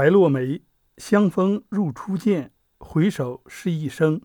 [0.00, 0.62] 白落梅，
[0.96, 4.22] 香风入初见，回首是一生。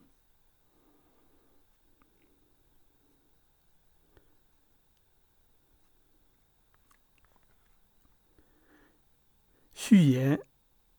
[9.73, 10.39] 序言：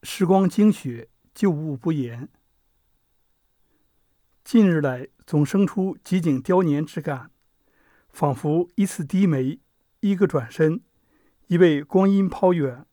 [0.02, 2.28] 时光惊雪，旧物不言。
[4.44, 7.30] 近日来，总生出几景凋年之感，
[8.10, 9.58] 仿佛一次低眉，
[10.00, 10.82] 一个转身，
[11.46, 12.84] 已被光阴抛远。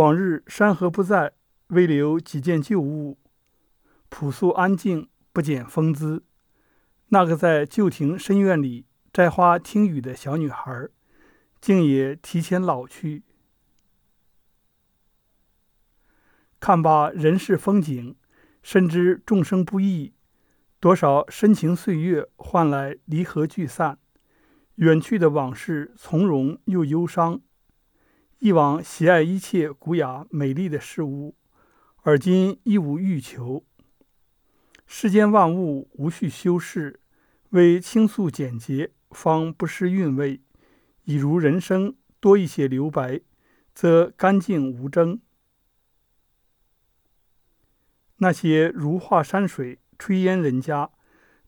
[0.00, 1.34] 往日山河不在，
[1.68, 3.18] 唯留几件旧物，
[4.08, 6.24] 朴素安静，不减风姿。
[7.08, 10.88] 那个在旧亭深院里摘花听雨的小女孩，
[11.60, 13.24] 竟也提前老去。
[16.58, 18.16] 看罢人世风景，
[18.62, 20.14] 深知众生不易，
[20.78, 23.98] 多少深情岁月换来离合聚散，
[24.76, 27.42] 远去的往事从容又忧伤。
[28.40, 31.36] 以往喜爱一切古雅美丽的事物，
[32.02, 33.66] 而今亦无欲求。
[34.86, 37.00] 世间万物无需修饰，
[37.50, 40.40] 为清素简洁，方不失韵味。
[41.04, 43.20] 已如人生多一些留白，
[43.74, 45.20] 则干净无争。
[48.16, 50.90] 那些如画山水、炊烟人家，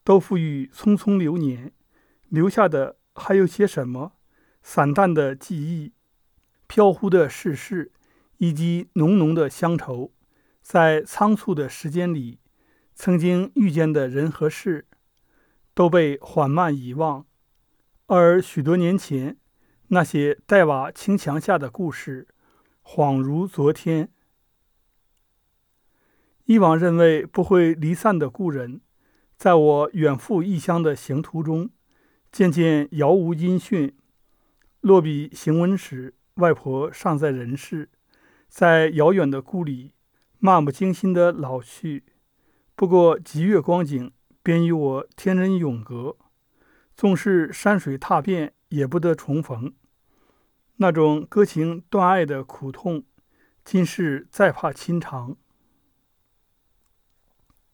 [0.05, 1.73] 都付与匆匆流年，
[2.29, 4.13] 留下的还有些什么？
[4.63, 5.95] 散淡的记忆。
[6.73, 7.93] 飘忽的世事，
[8.39, 10.11] 以及浓浓的乡愁，
[10.63, 12.39] 在仓促的时间里，
[12.95, 14.87] 曾经遇见的人和事，
[15.75, 17.27] 都被缓慢遗忘。
[18.07, 19.37] 而许多年前，
[19.89, 22.27] 那些黛瓦青墙下的故事，
[22.83, 24.09] 恍如昨天。
[26.47, 28.81] 以往认为不会离散的故人，
[29.37, 31.69] 在我远赴异乡的行途中，
[32.31, 33.95] 渐渐杳无音讯。
[34.81, 36.15] 落笔行文时。
[36.37, 37.91] 外婆尚在人世，
[38.49, 39.93] 在遥远的故里，
[40.39, 42.05] 漫不经心的老去。
[42.75, 46.17] 不过几月光景，便与我天人永隔。
[46.95, 49.75] 纵是山水踏遍，也不得重逢。
[50.77, 53.05] 那种割情断爱的苦痛，
[53.65, 55.37] 今世再怕亲长。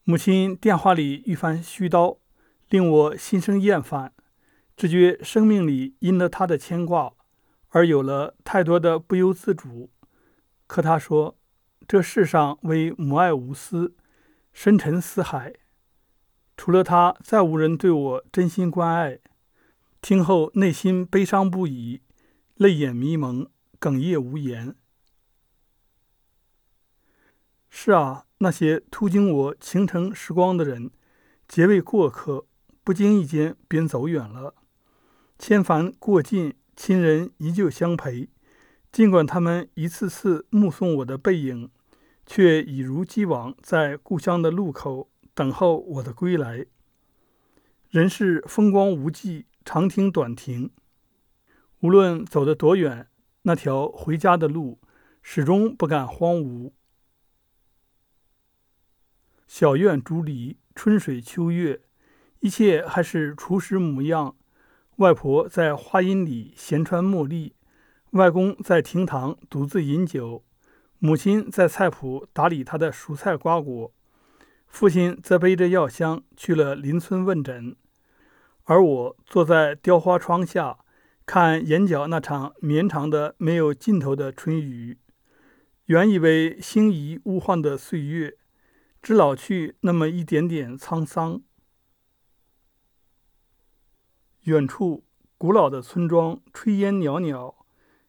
[0.04, 2.18] 母亲电话里一番絮叨，
[2.68, 4.12] 令我心生厌烦，
[4.76, 7.14] 只觉生命里因了她的牵挂。
[7.78, 9.92] 而有了太多的不由自主。
[10.66, 11.38] 可他说
[11.86, 13.94] ：“这世上唯母爱无私，
[14.52, 15.54] 深沉似海。
[16.56, 19.20] 除了他，再无人对我真心关爱。”
[20.02, 22.02] 听后，内心悲伤不已，
[22.56, 24.74] 泪眼迷蒙，哽咽无言。
[27.70, 30.90] 是啊，那些途经我倾城时光的人，
[31.46, 32.48] 皆为过客，
[32.82, 34.56] 不经意间便走远了。
[35.38, 36.57] 千帆过尽。
[36.80, 38.28] 亲人依旧相陪，
[38.92, 41.68] 尽管他们一次次目送我的背影，
[42.24, 46.66] 却一如既往在故乡的路口等候我的归来。
[47.90, 50.70] 人世风光无际，长亭短亭，
[51.80, 53.08] 无论走得多远，
[53.42, 54.78] 那条回家的路
[55.20, 56.70] 始终不敢荒芜。
[59.48, 61.82] 小院竹篱，春水秋月，
[62.38, 64.36] 一切还是初时模样。
[64.98, 67.54] 外婆在花荫里闲穿茉莉，
[68.10, 70.42] 外公在厅堂独自饮酒，
[70.98, 73.92] 母亲在菜圃打理他的蔬菜瓜果，
[74.66, 77.76] 父亲则背着药箱去了邻村问诊，
[78.64, 80.78] 而我坐在雕花窗下，
[81.24, 84.98] 看眼角那场绵长的没有尽头的春雨。
[85.84, 88.34] 原以为星移物换的岁月，
[89.00, 91.40] 只老去那么一点点沧桑。
[94.48, 95.04] 远处
[95.36, 97.54] 古老的村庄，炊烟袅袅；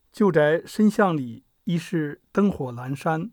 [0.10, 3.32] 旧宅深巷里，已是灯火阑珊。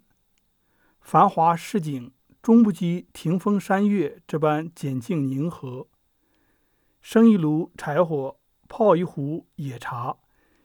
[1.01, 2.13] 繁华市井，
[2.43, 5.87] 终不及庭风山月这般简静宁和。
[7.01, 10.17] 生一炉柴火，泡一壶野茶，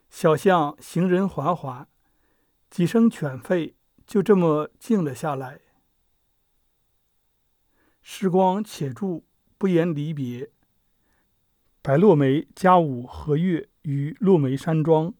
[0.09, 1.87] 小巷行人缓缓，
[2.71, 3.75] 几声犬吠，
[4.07, 5.59] 就这么静了下来。
[8.01, 9.25] 时光且住，
[9.59, 10.49] 不言离别。
[11.83, 15.11] 白落梅加舞和月于落梅山庄。